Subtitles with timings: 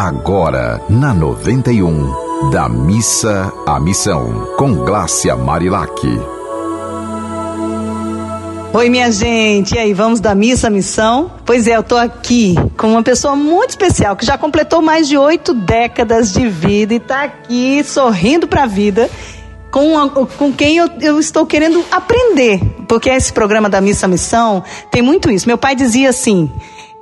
[0.00, 6.00] agora na 91, da missa à missão, com Glácia Marilac.
[8.72, 11.30] Oi, minha gente, e aí, vamos da missa à missão?
[11.44, 15.18] Pois é, eu tô aqui com uma pessoa muito especial que já completou mais de
[15.18, 19.10] oito décadas de vida e tá aqui sorrindo pra vida
[19.70, 22.58] com, a, com quem eu, eu, estou querendo aprender.
[22.88, 25.46] Porque esse programa da Missa Missão tem muito isso.
[25.46, 26.50] Meu pai dizia assim: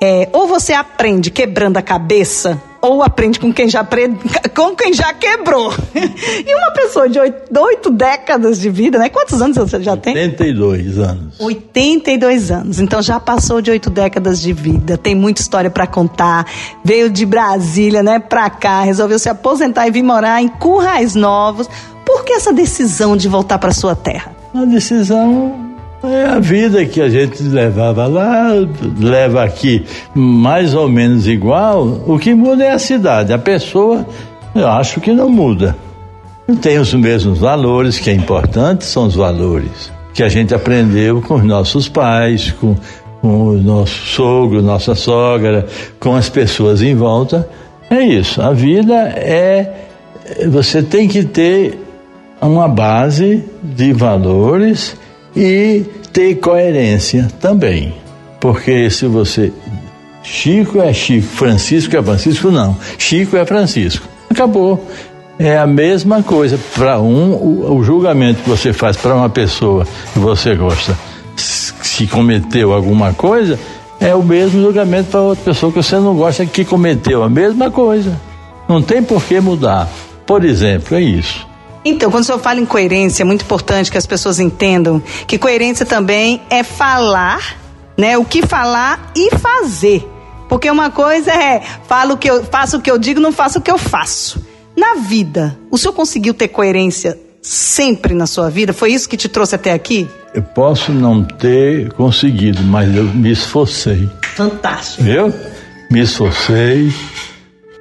[0.00, 4.18] é, ou você aprende quebrando a cabeça, ou aprende com quem já, aprende,
[4.54, 5.72] com quem já quebrou.
[5.94, 9.08] e uma pessoa de oito, oito, décadas de vida, né?
[9.08, 10.14] Quantos anos você já tem?
[10.14, 11.40] 82 anos.
[11.40, 12.80] 82 anos.
[12.80, 14.98] Então já passou de oito décadas de vida.
[14.98, 16.46] Tem muita história para contar.
[16.84, 21.68] Veio de Brasília, né, pra cá, resolveu se aposentar e vir morar em Currais Novos.
[22.04, 24.36] Por que essa decisão de voltar para sua terra?
[24.52, 25.63] A decisão
[26.06, 28.48] é a vida que a gente levava lá,
[28.98, 32.02] leva aqui mais ou menos igual.
[32.06, 33.32] O que muda é a cidade.
[33.32, 34.06] A pessoa,
[34.54, 35.76] eu acho que não muda.
[36.60, 41.34] Tem os mesmos valores, que é importante, são os valores que a gente aprendeu com
[41.34, 42.76] os nossos pais, com,
[43.20, 45.66] com o nosso sogro, nossa sogra,
[45.98, 47.48] com as pessoas em volta.
[47.90, 48.40] É isso.
[48.40, 49.80] A vida é.
[50.48, 51.78] Você tem que ter
[52.40, 54.96] uma base de valores
[55.36, 57.94] e ter coerência também.
[58.40, 59.52] Porque se você.
[60.22, 62.76] Chico é Chico, Francisco é Francisco, não.
[62.98, 64.06] Chico é Francisco.
[64.30, 64.86] Acabou.
[65.38, 66.58] É a mesma coisa.
[66.74, 70.96] Para um, o, o, julgamento que você faz para uma pessoa que você gosta,
[71.36, 73.58] se cometeu alguma coisa,
[74.00, 77.70] é o mesmo julgamento para outra pessoa que você não gosta que cometeu a mesma
[77.70, 78.18] coisa.
[78.68, 79.88] Não tem por que mudar.
[80.26, 81.46] Por exemplo, é isso.
[81.84, 85.36] Então, quando o senhor fala em coerência, é muito importante que as pessoas entendam que
[85.36, 87.56] coerência também é falar,
[87.96, 88.16] né?
[88.16, 90.08] O que falar e fazer.
[90.48, 93.58] Porque uma coisa é falo o que eu faço o que eu digo, não faço
[93.58, 94.42] o que eu faço.
[94.76, 98.72] Na vida, o senhor conseguiu ter coerência sempre na sua vida?
[98.72, 100.08] Foi isso que te trouxe até aqui?
[100.34, 104.08] Eu posso não ter conseguido, mas eu me esforcei.
[104.34, 105.06] Fantástico.
[105.06, 105.32] Eu
[105.90, 106.92] me esforcei,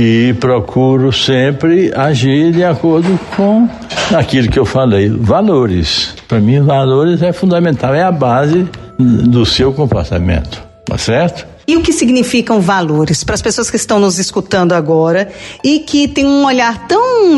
[0.00, 3.68] e procuro sempre agir de acordo com
[4.16, 6.14] aquilo que eu falei, valores.
[6.28, 8.64] Para mim, valores é fundamental, é a base
[8.96, 11.44] do seu comportamento, tá certo?
[11.66, 15.30] E o que significam valores para as pessoas que estão nos escutando agora
[15.64, 17.36] e que tem um olhar tão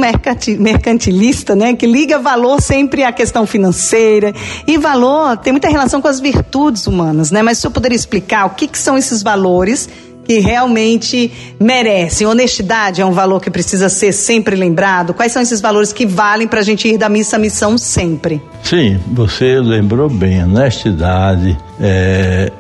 [0.59, 4.35] mercantilista, né, que liga valor sempre à questão financeira
[4.67, 7.43] e valor tem muita relação com as virtudes humanas, né?
[7.43, 9.89] Mas se eu poderia explicar o que, que são esses valores
[10.31, 12.25] que realmente merecem.
[12.25, 15.13] Honestidade é um valor que precisa ser sempre lembrado.
[15.13, 18.41] Quais são esses valores que valem para a gente ir da missa à missão sempre?
[18.63, 20.45] Sim, você lembrou bem.
[20.45, 22.53] Honestidade, é,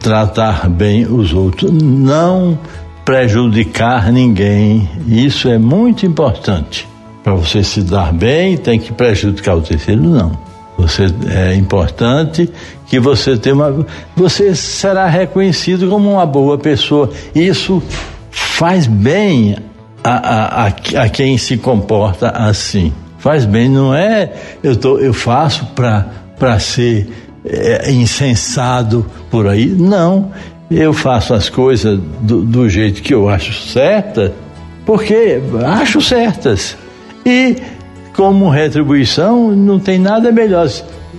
[0.00, 2.58] tratar bem os outros, não
[3.04, 4.90] prejudicar ninguém.
[5.06, 6.88] Isso é muito importante.
[7.22, 10.51] Para você se dar bem, tem que prejudicar o terceiro, não.
[10.82, 12.50] Você é importante
[12.86, 17.10] que você tenha uma, você será reconhecido como uma boa pessoa.
[17.34, 17.82] Isso
[18.30, 19.56] faz bem
[20.04, 20.66] a, a, a,
[21.04, 22.92] a quem se comporta assim.
[23.18, 24.32] Faz bem, não é
[24.62, 27.08] eu, tô, eu faço para ser
[27.44, 29.66] é, insensado por aí.
[29.66, 30.32] Não,
[30.70, 34.32] eu faço as coisas do, do jeito que eu acho certa,
[34.84, 36.76] porque acho certas.
[37.24, 37.56] E
[38.14, 40.68] como retribuição, não tem nada melhor.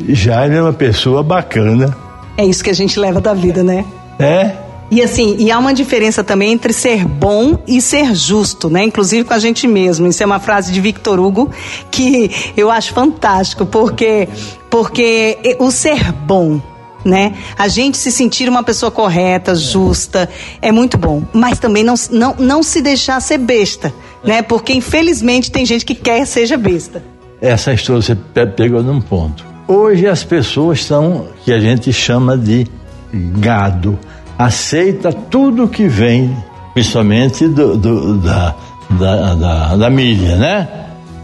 [0.10, 1.96] Já ele é uma pessoa bacana.
[2.38, 3.86] É isso que a gente leva da vida, né?
[4.20, 4.64] É.
[4.92, 8.84] E assim, e há uma diferença também entre ser bom e ser justo, né?
[8.84, 10.06] Inclusive com a gente mesmo.
[10.08, 11.50] Isso é uma frase de Victor Hugo
[11.90, 14.30] que eu acho fantástico, porque
[14.70, 16.62] porque o ser bom,
[17.04, 17.34] né?
[17.58, 20.30] A gente se sentir uma pessoa correta, justa,
[20.62, 21.24] é muito bom.
[21.34, 24.42] Mas também não, não, não se deixar ser besta, né?
[24.42, 27.04] Porque infelizmente tem gente que quer seja besta.
[27.42, 29.46] Essa história você pegou num ponto.
[29.68, 32.68] Hoje as pessoas são que a gente chama de
[33.14, 33.98] gado.
[34.38, 36.36] Aceita tudo que vem,
[36.74, 38.56] principalmente do, do da,
[38.90, 40.68] da, da, da mídia, né?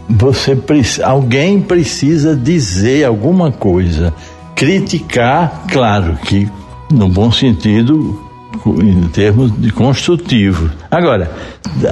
[0.08, 0.58] Você
[1.04, 4.12] alguém precisa dizer alguma coisa
[4.56, 6.48] criticar, claro que
[6.90, 8.20] no bom sentido,
[8.82, 10.70] em termos de construtivo.
[10.90, 11.30] Agora,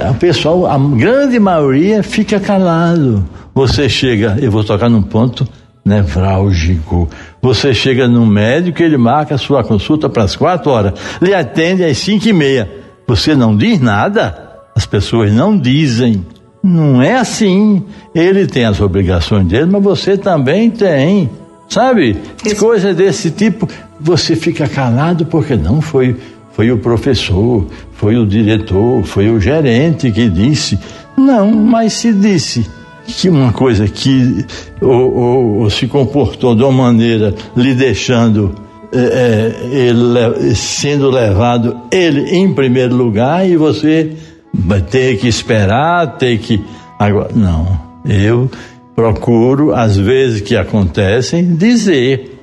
[0.09, 3.25] o pessoal, a grande maioria fica calado.
[3.53, 5.47] Você chega, eu vou tocar num ponto
[5.83, 7.09] nevrálgico.
[7.41, 11.83] Você chega no médico, ele marca a sua consulta para as quatro horas, lhe atende
[11.83, 12.69] às cinco e meia.
[13.07, 14.49] Você não diz nada?
[14.75, 16.25] As pessoas não dizem.
[16.63, 17.83] Não é assim.
[18.13, 21.29] Ele tem as obrigações dele, mas você também tem.
[21.67, 22.17] Sabe?
[22.45, 22.55] Isso.
[22.57, 23.67] Coisa desse tipo,
[23.99, 26.15] você fica calado porque não foi
[26.59, 30.77] foi o professor, foi o diretor, foi o gerente que disse.
[31.17, 32.69] Não, mas se disse
[33.07, 34.45] que uma coisa que
[34.81, 38.53] ou, ou, ou se comportou de uma maneira lhe deixando
[38.91, 44.11] é, é, ele sendo levado ele em primeiro lugar e você
[44.53, 46.61] vai ter que esperar, ter que
[46.99, 47.79] agora não.
[48.03, 48.51] Eu
[48.93, 52.37] procuro às vezes que acontecem dizer,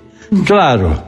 [0.47, 1.03] claro,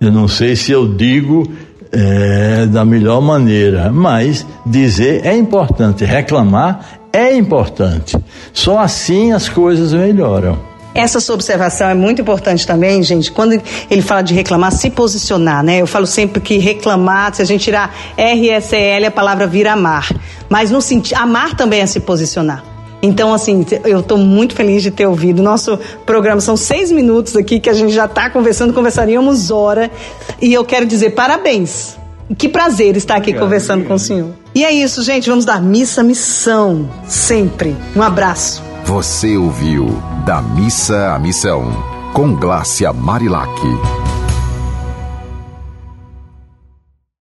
[0.00, 1.46] eu não sei se eu digo
[1.92, 8.16] é, da melhor maneira, mas dizer é importante, reclamar é importante.
[8.52, 10.58] Só assim as coisas melhoram.
[10.94, 13.30] Essa sua observação é muito importante também, gente.
[13.30, 13.60] Quando
[13.90, 15.82] ele fala de reclamar, se posicionar, né?
[15.82, 20.08] Eu falo sempre que reclamar, se a gente tirar RSL, a palavra vira amar.
[20.48, 22.75] Mas no sentido, amar também é se posicionar.
[23.06, 25.42] Então, assim, eu estou muito feliz de ter ouvido.
[25.42, 29.90] Nosso programa são seis minutos aqui que a gente já está conversando, conversaríamos hora.
[30.40, 31.96] E eu quero dizer parabéns.
[32.36, 33.88] Que prazer estar aqui obrigado, conversando obrigado.
[33.88, 34.30] com o senhor.
[34.54, 35.28] E é isso, gente.
[35.28, 36.88] Vamos dar missa, missão.
[37.06, 37.76] Sempre.
[37.94, 38.62] Um abraço.
[38.84, 39.86] Você ouviu
[40.24, 41.72] Da Missa à Missão,
[42.12, 44.05] com Glácia Marilac.